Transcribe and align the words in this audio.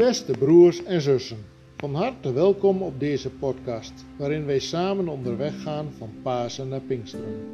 Beste 0.00 0.32
broers 0.32 0.84
en 0.84 1.00
zussen, 1.00 1.44
van 1.76 1.94
harte 1.94 2.32
welkom 2.32 2.82
op 2.82 3.00
deze 3.00 3.30
podcast, 3.30 3.92
waarin 4.16 4.46
wij 4.46 4.58
samen 4.58 5.08
onderweg 5.08 5.62
gaan 5.62 5.92
van 5.98 6.10
Pasen 6.22 6.68
naar 6.68 6.80
Pinksteren. 6.80 7.46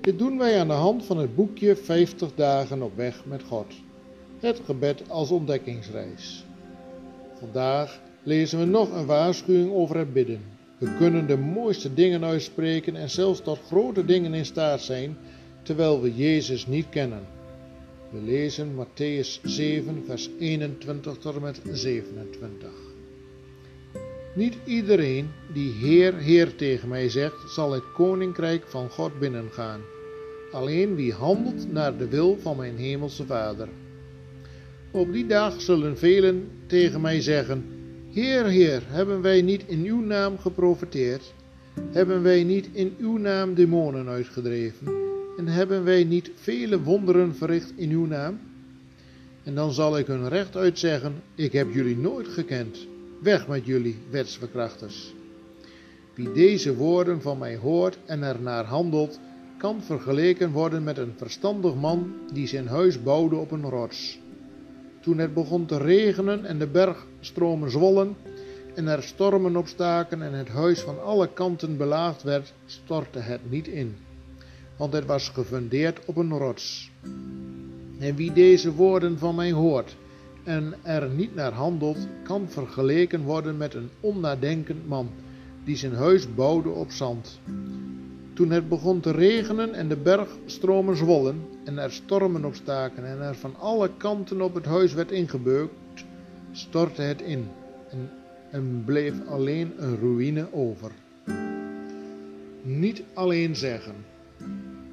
Dit 0.00 0.18
doen 0.18 0.38
wij 0.38 0.60
aan 0.60 0.68
de 0.68 0.74
hand 0.74 1.04
van 1.04 1.18
het 1.18 1.34
boekje 1.34 1.76
50 1.76 2.34
dagen 2.34 2.82
op 2.82 2.96
weg 2.96 3.24
met 3.24 3.42
God. 3.42 3.66
Het 4.40 4.60
gebed 4.64 5.10
als 5.10 5.30
ontdekkingsreis. 5.30 6.44
Vandaag 7.38 8.00
lezen 8.22 8.58
we 8.58 8.64
nog 8.64 8.92
een 8.92 9.06
waarschuwing 9.06 9.72
over 9.72 9.96
het 9.96 10.12
bidden. 10.12 10.40
We 10.78 10.96
kunnen 10.96 11.26
de 11.26 11.36
mooiste 11.38 11.94
dingen 11.94 12.24
uitspreken 12.24 12.96
en 12.96 13.10
zelfs 13.10 13.40
tot 13.40 13.58
grote 13.66 14.04
dingen 14.04 14.34
in 14.34 14.46
staat 14.46 14.80
zijn, 14.80 15.16
terwijl 15.62 16.00
we 16.00 16.14
Jezus 16.14 16.66
niet 16.66 16.88
kennen. 16.88 17.38
We 18.10 18.20
lezen 18.20 18.74
Matthäus 18.74 19.40
7, 19.44 20.02
vers 20.06 20.30
21 20.38 21.16
tot 21.18 21.34
en 21.34 21.42
met 21.42 21.60
27. 21.72 22.70
Niet 24.34 24.56
iedereen 24.64 25.28
die 25.52 25.72
Heer, 25.72 26.14
Heer 26.14 26.54
tegen 26.54 26.88
mij 26.88 27.08
zegt, 27.08 27.50
zal 27.50 27.72
het 27.72 27.92
koninkrijk 27.92 28.64
van 28.66 28.90
God 28.90 29.18
binnengaan. 29.18 29.80
Alleen 30.52 30.94
wie 30.94 31.12
handelt 31.12 31.72
naar 31.72 31.96
de 31.96 32.08
wil 32.08 32.38
van 32.38 32.56
mijn 32.56 32.76
hemelse 32.76 33.26
Vader. 33.26 33.68
Op 34.90 35.12
die 35.12 35.26
dag 35.26 35.60
zullen 35.60 35.98
velen 35.98 36.48
tegen 36.66 37.00
mij 37.00 37.20
zeggen: 37.20 37.64
Heer, 38.10 38.44
Heer, 38.44 38.82
hebben 38.86 39.22
wij 39.22 39.42
niet 39.42 39.64
in 39.66 39.84
uw 39.84 40.00
naam 40.00 40.38
geprofeteerd? 40.38 41.34
Hebben 41.90 42.22
wij 42.22 42.44
niet 42.44 42.68
in 42.72 42.94
uw 42.98 43.16
naam 43.16 43.54
demonen 43.54 44.08
uitgedreven? 44.08 45.00
En 45.40 45.46
hebben 45.46 45.84
wij 45.84 46.04
niet 46.04 46.30
vele 46.34 46.82
wonderen 46.82 47.34
verricht 47.34 47.72
in 47.76 47.90
uw 47.90 48.06
naam? 48.06 48.38
En 49.44 49.54
dan 49.54 49.72
zal 49.72 49.98
ik 49.98 50.06
hun 50.06 50.28
rechtuit 50.28 50.78
zeggen: 50.78 51.22
Ik 51.34 51.52
heb 51.52 51.72
jullie 51.72 51.96
nooit 51.96 52.28
gekend. 52.28 52.86
Weg 53.22 53.48
met 53.48 53.66
jullie, 53.66 53.96
wetsverkrachters. 54.10 55.14
Wie 56.14 56.32
deze 56.32 56.76
woorden 56.76 57.22
van 57.22 57.38
mij 57.38 57.56
hoort 57.56 57.98
en 58.06 58.22
ernaar 58.22 58.64
handelt, 58.64 59.20
kan 59.58 59.82
vergeleken 59.82 60.50
worden 60.50 60.82
met 60.82 60.98
een 60.98 61.12
verstandig 61.16 61.74
man 61.74 62.12
die 62.32 62.46
zijn 62.46 62.66
huis 62.66 63.02
bouwde 63.02 63.36
op 63.36 63.50
een 63.50 63.68
rots. 63.68 64.18
Toen 65.00 65.18
het 65.18 65.34
begon 65.34 65.66
te 65.66 65.78
regenen 65.78 66.44
en 66.44 66.58
de 66.58 66.66
bergstromen 66.66 67.70
zwollen 67.70 68.16
en 68.74 68.86
er 68.86 69.02
stormen 69.02 69.56
opstaken 69.56 70.22
en 70.22 70.32
het 70.32 70.48
huis 70.48 70.80
van 70.80 71.02
alle 71.02 71.32
kanten 71.32 71.76
belaagd 71.76 72.22
werd, 72.22 72.52
stortte 72.66 73.18
het 73.18 73.50
niet 73.50 73.68
in, 73.68 73.96
want 74.80 74.92
het 74.92 75.06
was 75.06 75.28
gefundeerd 75.28 76.04
op 76.04 76.16
een 76.16 76.38
rots. 76.38 76.90
En 77.98 78.14
wie 78.16 78.32
deze 78.32 78.72
woorden 78.74 79.18
van 79.18 79.34
mij 79.34 79.52
hoort 79.52 79.96
en 80.44 80.74
er 80.82 81.08
niet 81.08 81.34
naar 81.34 81.52
handelt, 81.52 81.98
kan 82.22 82.48
vergeleken 82.48 83.22
worden 83.22 83.56
met 83.56 83.74
een 83.74 83.90
onnadenkend 84.00 84.88
man 84.88 85.10
die 85.64 85.76
zijn 85.76 85.94
huis 85.94 86.34
bouwde 86.34 86.68
op 86.68 86.90
zand. 86.90 87.40
Toen 88.32 88.50
het 88.50 88.68
begon 88.68 89.00
te 89.00 89.10
regenen 89.10 89.74
en 89.74 89.88
de 89.88 89.96
bergstromen 89.96 90.96
zwollen 90.96 91.40
en 91.64 91.78
er 91.78 91.92
stormen 91.92 92.44
opstaken 92.44 93.04
en 93.04 93.20
er 93.20 93.34
van 93.34 93.54
alle 93.58 93.90
kanten 93.96 94.40
op 94.40 94.54
het 94.54 94.64
huis 94.64 94.92
werd 94.92 95.10
ingebeukt, 95.10 96.04
stortte 96.52 97.02
het 97.02 97.22
in 97.22 97.48
en, 97.90 98.10
en 98.50 98.82
bleef 98.84 99.14
alleen 99.26 99.72
een 99.76 99.98
ruïne 99.98 100.52
over. 100.52 100.90
Niet 102.62 103.02
alleen 103.14 103.56
zeggen. 103.56 104.09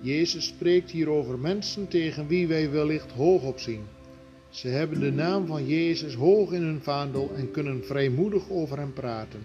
Jezus 0.02 0.46
spreekt 0.46 0.92
hier 0.92 1.10
over 1.10 1.40
mensen 1.40 1.88
tegen 1.88 2.28
wie 2.28 2.48
wij 2.48 2.72
wellicht 2.72 3.12
hoog 3.12 3.44
op 3.44 3.60
zien. 3.60 3.82
Ze 4.50 4.68
hebben 4.68 5.00
de 5.00 5.12
naam 5.12 5.46
van 5.46 5.68
Jezus 5.68 6.14
hoog 6.14 6.52
in 6.52 6.62
hun 6.62 6.82
vaandel 6.82 7.32
en 7.36 7.52
kunnen 7.52 7.86
vrijmoedig 7.86 8.50
over 8.50 8.78
hem 8.78 8.94
praten. 8.94 9.40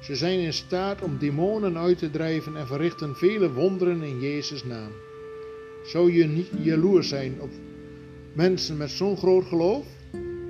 Ze 0.00 0.16
zijn 0.16 0.38
in 0.38 0.52
staat 0.52 1.02
om 1.02 1.18
demonen 1.18 1.78
uit 1.78 1.98
te 1.98 2.10
drijven 2.10 2.56
en 2.56 2.66
verrichten 2.66 3.16
vele 3.16 3.52
wonderen 3.52 4.02
in 4.02 4.20
Jezus' 4.20 4.64
naam. 4.64 4.90
Zou 5.84 6.12
je 6.12 6.24
niet 6.24 6.48
jaloers 6.62 7.08
zijn 7.08 7.40
op 7.40 7.50
mensen 8.32 8.76
met 8.76 8.90
zo'n 8.90 9.16
groot 9.16 9.44
geloof? 9.44 9.86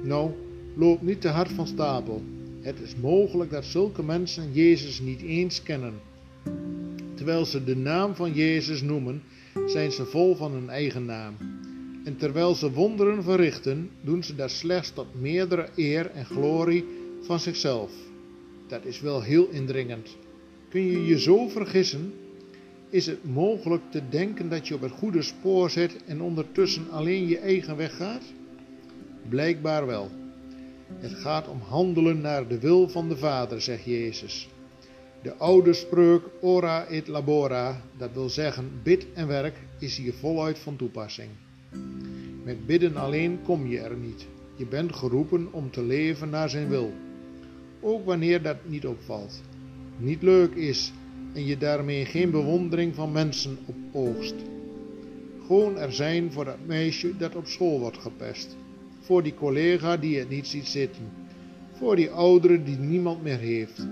Nou, 0.03 0.31
loop 0.75 1.03
niet 1.03 1.21
te 1.21 1.29
hard 1.29 1.51
van 1.51 1.67
stapel. 1.67 2.23
Het 2.61 2.81
is 2.81 2.97
mogelijk 2.97 3.51
dat 3.51 3.65
zulke 3.65 4.03
mensen 4.03 4.53
Jezus 4.53 5.01
niet 5.01 5.23
eens 5.23 5.63
kennen. 5.63 5.95
Terwijl 7.27 7.47
ze 7.47 7.65
de 7.65 7.77
naam 7.77 8.15
van 8.15 8.33
Jezus 8.33 8.83
noemen, 8.83 9.23
zijn 9.67 9.93
ze 9.93 10.05
vol 10.05 10.37
van 10.37 10.53
hun 10.53 10.69
eigen 10.69 11.05
naam. 11.05 11.35
En 12.05 12.17
terwijl 12.17 12.55
ze 12.55 12.73
wonderen 12.73 13.23
verrichten, 13.23 13.91
doen 14.01 14.25
ze 14.25 14.35
dat 14.35 14.51
slechts 14.51 14.91
tot 14.91 15.21
meerdere 15.21 15.69
eer 15.77 16.11
en 16.11 16.25
glorie 16.25 16.85
van 17.23 17.41
zichzelf. 17.41 17.91
Dat 18.69 18.85
is 18.85 19.01
wel 19.01 19.23
heel 19.23 19.49
indringend. 19.49 20.17
Kun 20.69 20.87
je 20.87 21.07
je 21.07 21.21
zo 21.21 21.49
vergissen? 21.49 22.13
Is 22.91 23.07
het 23.07 23.25
mogelijk 23.25 23.83
te 23.91 24.03
denken 24.09 24.49
dat 24.49 24.69
je 24.69 24.75
op 24.75 24.81
het 24.81 24.93
goede 24.93 25.23
spoor 25.23 25.71
zit 25.71 26.05
en 26.05 26.21
ondertussen 26.21 26.91
alleen 26.91 27.29
je 27.29 27.39
eigen 27.39 27.77
weg 27.77 27.97
gaat? 27.97 28.23
Blijkbaar 29.29 29.87
wel. 29.87 30.11
Het 30.99 31.15
gaat 31.15 31.49
om 31.49 31.61
handelen 31.61 32.21
naar 32.21 32.49
de 32.49 32.59
wil 32.59 32.89
van 32.89 33.09
de 33.09 33.17
Vader, 33.17 33.61
zegt 33.61 33.85
Jezus. 33.85 34.49
De 35.23 35.35
oude 35.37 35.73
spreuk 35.73 36.23
ora 36.41 36.87
et 36.87 37.09
labora, 37.09 37.83
dat 37.97 38.11
wil 38.13 38.29
zeggen 38.29 38.71
bid 38.83 39.07
en 39.15 39.27
werk, 39.27 39.55
is 39.79 39.97
hier 39.97 40.15
voluit 40.15 40.59
van 40.59 40.77
toepassing. 40.77 41.31
Met 42.45 42.67
bidden 42.67 42.97
alleen 42.97 43.39
kom 43.43 43.67
je 43.67 43.79
er 43.79 43.97
niet. 43.97 44.27
Je 44.55 44.67
bent 44.67 44.95
geroepen 44.95 45.53
om 45.53 45.71
te 45.71 45.83
leven 45.83 46.31
naar 46.31 46.51
zijn 46.51 46.69
wil 46.69 46.93
ook 47.87 48.05
wanneer 48.05 48.43
dat 48.43 48.57
niet 48.65 48.87
opvalt, 48.87 49.41
niet 49.97 50.23
leuk 50.23 50.55
is 50.55 50.93
en 51.33 51.47
je 51.47 51.59
daarmee 51.59 52.05
geen 52.05 52.31
bewondering 52.31 52.95
van 52.95 53.13
mensen 53.13 53.59
oogst. 53.93 54.35
Gewoon 55.47 55.79
er 55.79 55.93
zijn 55.93 56.33
voor 56.33 56.45
dat 56.45 56.67
meisje 56.67 57.17
dat 57.17 57.37
op 57.37 57.47
school 57.47 57.81
wordt 57.81 57.99
gepest, 57.99 58.57
voor 59.01 59.23
die 59.23 59.35
collega 59.35 59.97
die 59.97 60.19
het 60.19 60.29
niet 60.29 60.47
ziet 60.47 60.67
zitten, 60.67 61.09
voor 61.73 61.97
die 61.97 62.11
oudere 62.11 62.63
die 62.63 62.77
niemand 62.79 63.23
meer 63.23 63.39
heeft. 63.39 63.87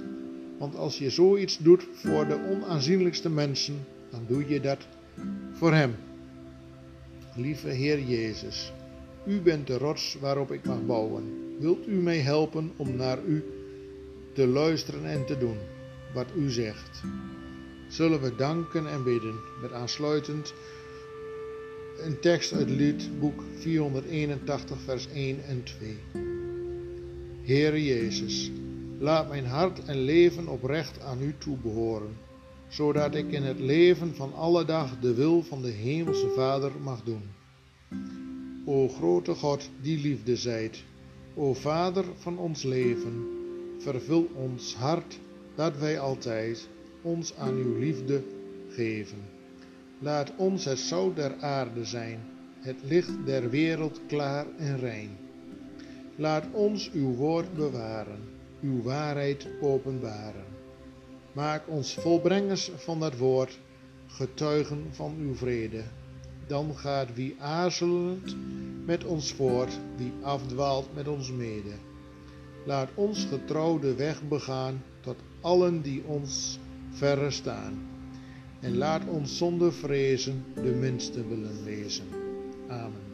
Want 0.65 0.77
als 0.77 0.99
je 0.99 1.11
zoiets 1.11 1.59
doet 1.59 1.87
voor 1.93 2.27
de 2.27 2.39
onaanzienlijkste 2.51 3.29
mensen, 3.29 3.87
dan 4.11 4.25
doe 4.27 4.49
je 4.49 4.61
dat 4.61 4.79
voor 5.53 5.73
Hem. 5.73 5.95
Lieve 7.37 7.69
Heer 7.69 8.01
Jezus, 8.01 8.73
U 9.27 9.41
bent 9.41 9.67
de 9.67 9.79
rots 9.79 10.17
waarop 10.21 10.53
ik 10.53 10.65
mag 10.65 10.87
bouwen. 10.87 11.25
Wilt 11.59 11.87
U 11.87 11.93
mij 11.93 12.19
helpen 12.19 12.73
om 12.77 12.97
naar 12.97 13.19
U 13.25 13.45
te 14.33 14.47
luisteren 14.47 15.05
en 15.05 15.27
te 15.27 15.39
doen 15.39 15.57
wat 16.15 16.27
u 16.37 16.51
zegt. 16.51 17.03
Zullen 17.89 18.21
we 18.21 18.35
danken 18.37 18.91
en 18.91 19.03
bidden 19.03 19.35
met 19.63 19.73
aansluitend 19.73 20.55
een 22.01 22.21
tekst 22.21 22.53
uit 22.53 22.71
liedboek 22.71 23.43
481 23.59 24.79
vers 24.81 25.09
1 25.15 25.45
en 25.45 25.63
2. 25.63 25.97
Heere 27.43 27.85
Jezus, 27.85 28.51
laat 28.99 29.28
mijn 29.28 29.47
hart 29.47 29.84
en 29.84 29.99
leven 29.99 30.49
oprecht 30.49 31.00
aan 31.00 31.22
u 31.22 31.34
toebehoren, 31.38 32.16
zodat 32.69 33.15
ik 33.15 33.32
in 33.32 33.43
het 33.43 33.59
leven 33.59 34.15
van 34.15 34.34
alle 34.34 34.65
dag 34.65 34.99
de 35.00 35.15
wil 35.15 35.43
van 35.43 35.62
de 35.62 35.71
Hemelse 35.71 36.28
Vader 36.28 36.72
mag 36.82 37.03
doen. 37.03 37.22
O 38.65 38.88
grote 38.88 39.34
God, 39.34 39.71
die 39.81 40.00
liefde 40.00 40.37
zijt, 40.37 40.84
o 41.34 41.53
Vader 41.53 42.04
van 42.16 42.38
ons 42.38 42.62
leven, 42.62 43.27
vervul 43.78 44.31
ons 44.34 44.75
hart 44.75 45.19
dat 45.54 45.78
wij 45.78 45.99
altijd 45.99 46.69
ons 47.03 47.37
aan 47.37 47.54
uw 47.54 47.78
liefde 47.78 48.22
geven. 48.69 49.19
Laat 49.99 50.33
ons 50.37 50.65
het 50.65 50.78
zout 50.78 51.16
der 51.16 51.37
aarde 51.41 51.84
zijn, 51.84 52.21
het 52.60 52.77
licht 52.83 53.27
der 53.27 53.51
wereld 53.51 54.01
klaar 54.07 54.47
en 54.57 54.78
rein. 54.78 55.10
Laat 56.16 56.45
ons 56.53 56.91
uw 56.92 57.15
woord 57.15 57.54
bewaren, 57.54 58.34
uw 58.65 58.83
waarheid 58.83 59.47
openbaren. 59.61 60.45
Maak 61.33 61.69
ons 61.69 61.95
volbrengers 61.95 62.71
van 62.77 63.01
dat 63.01 63.16
woord, 63.16 63.59
getuigen 64.07 64.87
van 64.91 65.16
uw 65.19 65.34
vrede. 65.34 65.83
Dan 66.47 66.77
gaat 66.77 67.15
wie 67.15 67.37
aarzelend 67.39 68.37
met 68.87 69.05
ons 69.05 69.33
voort, 69.33 69.78
wie 69.97 70.13
afdwaalt 70.22 70.95
met 70.95 71.09
ons 71.09 71.31
mede. 71.33 71.77
Laat 72.65 72.89
ons 72.95 73.25
getrouw 73.25 73.78
de 73.78 73.95
weg 73.95 74.22
begaan 74.28 74.83
tot 75.01 75.17
allen 75.41 75.83
die 75.83 76.03
ons 76.07 76.59
verre 76.91 77.31
staan. 77.31 77.83
En 78.60 78.77
laat 78.77 79.09
ons 79.09 79.37
zonder 79.37 79.72
vrezen 79.72 80.45
de 80.55 80.72
minste 80.81 81.28
willen 81.28 81.65
wezen. 81.65 82.07
Amen. 82.69 83.14